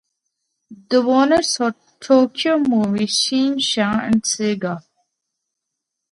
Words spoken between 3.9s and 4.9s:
and Sega.